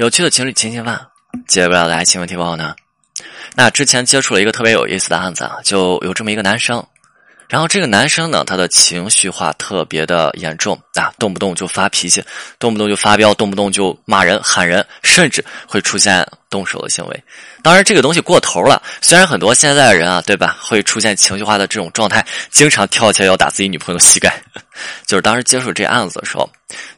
[0.00, 0.98] 有趣的情侣情情饭，
[1.46, 2.74] 解决不了的爱情问题，报呢？
[3.54, 6.82] 那之前接触了一个特别有意思的案子啊，就有这么一个男生，
[7.50, 12.22] 然后这个男生呢，他的情绪化特别的严重啊，动不动就发脾气，
[12.60, 17.24] 动不动就发飙，动不动就骂人、喊人，甚至会出现动手的行为。
[17.60, 18.80] 当然，这个东西过头了。
[19.02, 24.40] 虽然很多现在的人啊，对吧，会出现情绪化的这种状态，经常跳起来要打自己女朋友膝盖。
[25.04, 26.48] 就是当时接触这案子的时候，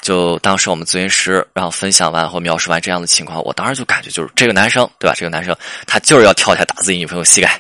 [0.03, 5.17] 就当时我们咨询师然后分享完或描述完这样的情况，我当时就感觉就是这个男生，对吧？
[5.17, 5.57] 这个男生
[5.87, 7.59] 他就是要跳起来打自己女朋友膝盖。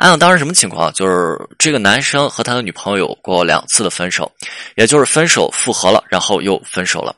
[0.00, 0.90] 案子当时什么情况？
[0.94, 4.32] 就是这个男生和他的女朋友有过两次的分手，
[4.74, 7.14] 也就是分手复合了，然后又分手了。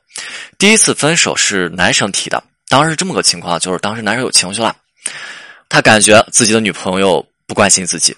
[0.59, 4.75] 第一次分手是男生提的，当时这么个情况，就是当时男生有情绪了。
[5.69, 8.17] 他感觉自己的女朋友不关心自己，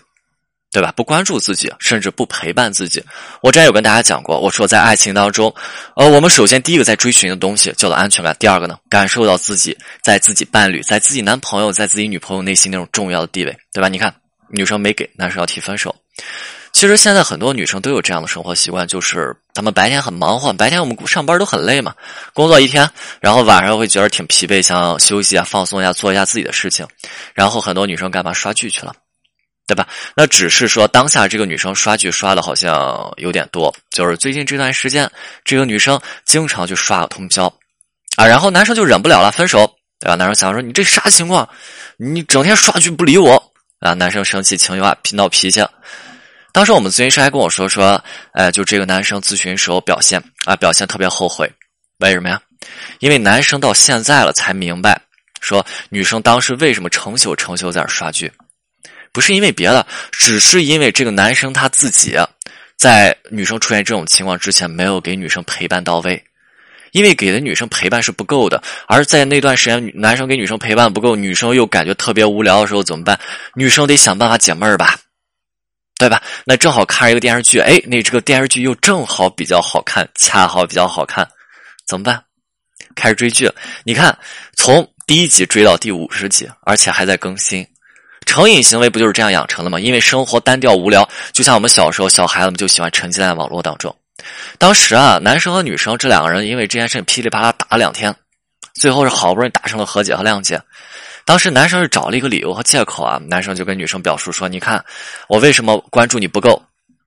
[0.73, 0.91] 对吧？
[0.97, 3.05] 不关注自己，甚至不陪伴自己。
[3.43, 5.55] 我之前有跟大家讲过，我说在爱情当中，
[5.95, 13.89] 呃，我们首先第一个在追寻的东西叫做安全感，第二个呢，感受到自己在自己伴侣、在自己男朋友、在自己女朋友内心那种重要的地位，对吧？
[13.89, 14.13] 你看，
[14.55, 15.95] 女生没给，男生要提分手。
[16.73, 21.95] 其实现在很多女生都有这样的生活习惯，就是她们白天很忙活，白天我们上班都很累嘛，
[22.33, 22.89] 工作一天，
[23.21, 26.85] 然后晚上会觉得挺疲惫，想休息啊、放松一下，做一下自己的事情。
[27.33, 28.93] 然后很多女生干嘛刷剧去了，
[29.69, 29.87] 对吧？
[30.17, 35.09] 那只是说当下这个女生刷剧刷的好像有点多，就是最近这段时间，
[35.45, 37.47] 这个女生经常去刷个通宵
[38.17, 39.65] 啊，然后男生就忍不了了，分手，
[40.01, 40.17] 对吧？
[40.17, 41.49] 男生想说你这啥情况？
[41.97, 43.53] 你整天刷剧不理我
[43.89, 43.95] 啊？
[43.95, 45.65] 男生生气，情绪化，闹脾气。
[46.53, 51.51] 当时我们咨询师还跟我说说，哎，就这个男生咨询时候表现啊，表现特别后悔，
[51.99, 52.41] 为什么呀？
[53.01, 55.01] 因为男生到现在了才明白，
[55.41, 58.33] 说女生当时为什么成宿成宿在那刷剧，
[59.13, 62.17] 不是因为别的，只是因为这个男生他自己
[62.77, 66.25] 在女生出现这种情况之前没有给女生陪伴到位，
[66.95, 73.19] 因为给的女生陪伴是不够的，而在那段时间男生给女生陪伴不够，女生又感觉特别无聊的时候怎么办？
[73.57, 74.97] 女生得想办法解闷儿吧。
[75.97, 76.21] 对吧？
[76.45, 81.27] 那正好看一个电视剧，哎，那这个电视剧又正好比较好看，恰好比较好看，
[81.87, 82.23] 怎么办？
[82.97, 83.51] 开始追剧。
[83.85, 84.17] 你看，
[84.57, 87.67] 从第一集追到第五十集，而且还在更新。
[88.27, 89.79] 成瘾行为不就是这样养成的吗？
[89.79, 93.95] 因为生活单调无聊，就像我们小时候，小孩子们就喜欢沉浸在网络当中。
[94.59, 98.15] 当时啊，男生和女生这两个人因为这件事噼里啪啦打了两天，
[98.75, 100.61] 最后是好不容易达成了和解和谅解。
[101.27, 104.85] 当时男生是找了一个理由和借口啊，男生就跟女生表述说：“你看，
[105.27, 106.63] 我为什么关注你不够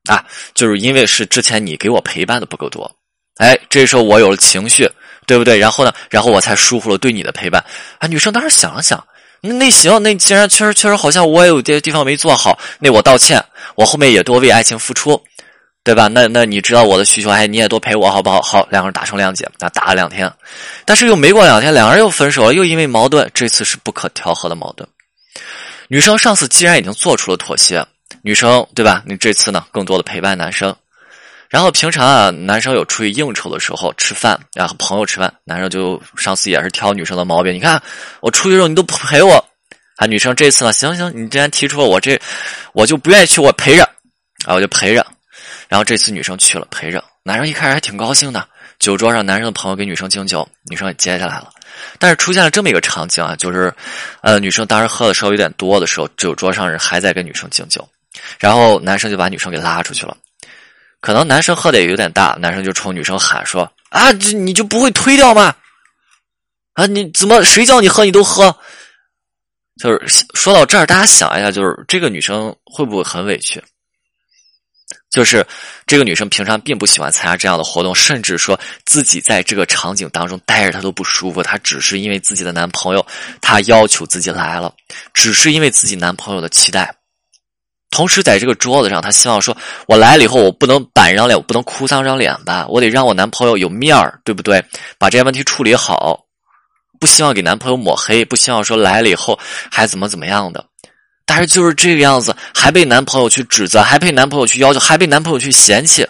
[0.10, 0.26] 啊？
[0.56, 2.92] 就是因为是之前你给我陪伴的不够多，
[3.38, 4.90] 哎，这时候我有了情绪，
[5.28, 5.56] 对不对？
[5.60, 7.64] 然后呢，然后我才疏忽了对你的陪伴。
[8.00, 9.06] 啊，女生当时想了想，
[9.42, 13.40] 那那行，那既然确实确实好像我也有些地方没做好，那我道歉，
[13.76, 15.24] 我后面也多为爱情付出。”
[15.84, 16.10] 对吧？
[16.10, 18.42] 那那你知道我的需求，哎，你也多陪我好不好？
[18.42, 20.30] 好，两个人达成谅解，那打了两天，
[20.84, 24.88] 但是又没过两天，两个人又分手了，又因为矛盾，这次是不可调和的矛盾。
[25.88, 27.86] 女生上次既然已经做出了妥协，
[28.22, 29.02] 女生对吧？
[29.06, 30.76] 你这次呢，更多的陪伴男生，
[31.48, 37.82] 然后平常啊，男生有出去应酬的时候吃饭，然后朋友吃饭，男生就上次也是挑女生的毛病，你看
[38.20, 39.42] 我出去的时候你都不陪我，
[39.96, 42.20] 啊，女生这次呢，行行，你既然提出了我这，
[42.74, 43.84] 我就不愿意去，我陪着，
[44.46, 45.06] 啊，我就陪着。
[45.68, 48.48] 然后这次女生去了陪着，男生一开始还挺高兴的。
[48.80, 51.50] 酒桌上，男生的朋友给女生敬酒，女生也接下来了。
[51.98, 53.74] 但是出现了这么一个场景啊，就是，
[54.22, 57.88] 呃，女生当时喝的稍微有点多的时候，酒桌上人还在跟女生敬酒，
[58.40, 60.16] 然后男生就把女生给拉出去了。
[61.02, 65.56] 可能男生喝的也有点大，男生就冲女生喊说：“啊，这你就不会推掉吗？
[66.74, 68.56] 啊，你怎么谁叫你喝你都喝？”
[69.82, 73.64] 就是说到这儿，大家想一下，就是这个女生会不会很委屈？
[75.10, 75.46] 就是
[75.86, 81.42] 这个女生平常并不喜欢参加这样的活动，甚至说自己在这个场景当中待着她都不舒服。
[81.42, 83.06] 她只是因为自己的男朋友，
[83.42, 84.74] 她要求自己来了，
[85.14, 86.94] 只是因为自己男朋友的期待。
[87.90, 92.68] 同时，在这个桌子上，她希望说：“我来了以后，我不能板张脸，我不能哭丧张脸吧？
[92.68, 94.64] 我得让我男朋友有面儿，对不对？
[95.00, 96.26] 把这些问题处理好，
[97.00, 99.40] 不希望给男朋友抹黑，不希望说来了以后
[99.72, 100.64] 还怎么怎么样的。”
[101.28, 106.08] 但是就是这个样子，还被男朋友去指责，还被男朋友去要求，还被男朋友去嫌弃，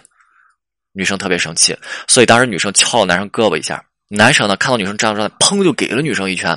[0.92, 1.76] 女生特别生气，
[2.06, 6.56] 所以当时女生敲了男生胳膊一下，男生呢看到女生这样状态，砰就给了女生一拳。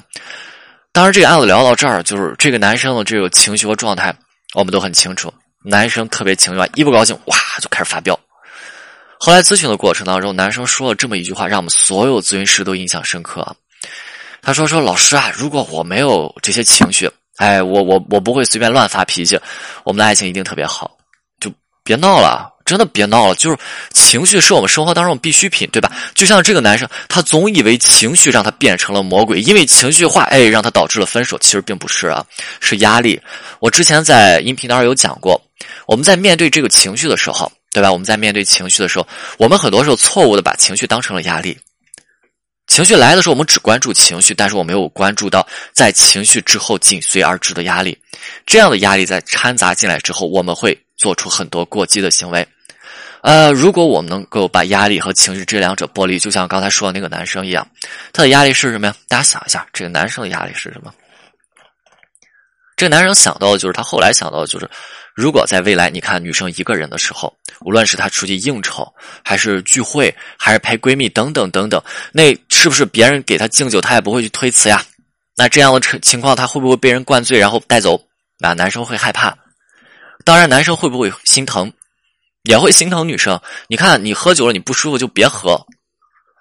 [0.94, 4.16] 当时这个案子聊到这儿，就是这个男生的这个情绪和状态，
[4.54, 5.34] 我们都很清楚，
[5.66, 8.18] 男生特别情绪化，一不高兴哇就开始发飙。
[9.20, 13.56] 后来咨询的过程当中，男生说了这么一句话，让我们所有咨询师都印象深刻。
[14.42, 17.10] 他说：“说老师啊，如果我没有这些情绪。”
[17.42, 19.36] 哎，我我我不会随便乱发脾气，
[19.84, 20.92] 我们的爱情一定特别好，
[21.40, 21.52] 就
[21.84, 22.48] 别闹了。
[22.64, 23.34] 真的别闹了。
[23.34, 23.58] 就是
[23.92, 25.92] 情绪是我们生活当中必需品，对吧？
[26.14, 31.36] 就像这个男生，他总以为情绪让他变成了魔鬼，因为情绪化，哎，让他导致了分手。
[31.40, 32.24] 其实并不是啊，
[32.60, 33.20] 是压力。
[33.60, 35.42] 我之前在音频当中有讲过，
[35.88, 37.92] 我们在面对这个情绪的时候，对吧？
[37.92, 39.08] 我们在面对情绪的时候，
[39.40, 41.58] 我们很多时候错误的把情绪当成了压力。
[42.72, 47.98] 情绪来的时候，我们只关注情绪，但是我没有关注到在情绪之后紧随而至的压力。
[48.46, 52.48] 这样的压力在掺杂进来之后，我们会做出很多过激的行为。
[53.24, 57.68] 呃，如果我们能够把压力和情绪这两者剥离，就像刚才说的那个男生一样，
[58.14, 58.96] 他的压力是什么呀？
[59.10, 60.94] 大家想一下，这个男生的压力是什么？
[62.78, 64.70] 这个男生想到的就是他后来想到的就是。
[65.16, 68.88] 如果在未来，你看女生一个人的时候，无论是她出去应酬，
[69.24, 71.82] 还是聚会，还是陪闺蜜等等等等，
[72.12, 74.84] 那是不是别人给她敬酒，她也不会去推辞呀？
[75.36, 78.02] 那这样的情况，她会不会被人灌醉，然后带走？
[78.40, 79.38] 那男生会害怕。
[80.24, 81.72] 当然，男生会不会心疼？
[82.44, 83.40] 也会心疼女生。
[83.68, 85.60] 你看，你喝酒了，你不舒服就别喝。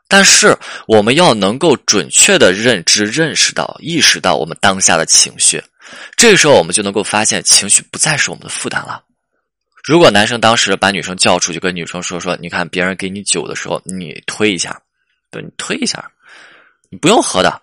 [0.09, 0.57] 但是，
[0.87, 5.63] 我们要能够准确的认知、认识到、意识到我们当下的情绪。
[6.17, 9.03] 这时候，我们就能够发现情绪不再是我们的负担了。
[9.83, 14.79] 如果男生当时把女生叫出去，跟女生说说：“你看，别人给你酒的时候，你推一下，
[15.31, 16.11] 对，你推一下，
[16.91, 17.63] 你不用喝的。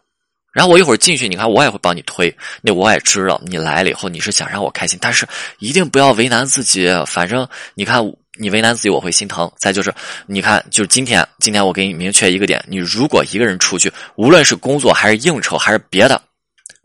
[0.52, 2.36] 然后我一会儿进去，你看我也会帮你推。
[2.62, 5.28] 那我也知道你来了以后你是想让我开心，但是
[5.60, 6.90] 一定不要为难自己。
[7.06, 8.02] 反正你看，
[8.40, 9.50] 你为难自己我会心疼。
[9.56, 9.94] 再就是，
[10.26, 16.20] 你看，就是今天，今天我给你明确一个点：你如果一个人出去，无论是工作还是应酬还是别的。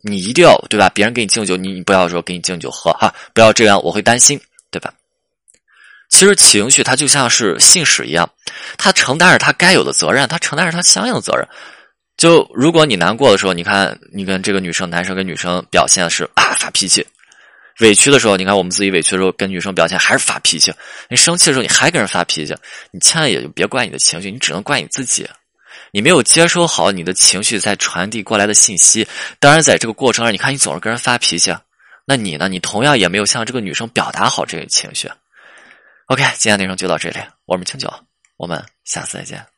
[0.03, 0.89] 你一定要对吧？
[0.89, 4.41] 别人给你敬酒，你你不要说给你敬酒喝哈，不要这样，我会担心，
[4.71, 4.93] 对吧？
[6.11, 8.29] 其实情绪它就像是信使一样，
[8.77, 11.49] 它承担着它该有的责任，它承担着它相应的责任。
[12.19, 17.03] 就如果你难过的时候，你看你跟这个女生、男生跟女生表现的是啊发脾气；
[17.81, 20.71] 委屈的时候，你看我们自己委屈的时候跟女生表现还是发脾气；
[21.09, 22.55] 你生气的时候你还跟人发脾气，
[22.91, 25.27] 你千万也就别怪你的情绪，你只能怪你自己。
[25.93, 29.07] 你没有接收好你的情绪在传递过来的信息，
[29.39, 31.55] 当然在这个过程中，你看你总是跟人发脾气，
[32.07, 32.49] 那你呢？
[32.49, 35.11] 你同样也没有向这个女生表达好这个情绪。
[36.07, 37.93] OK，今天内容就到这里，我们清酒，
[38.39, 39.52] 我们下次再见。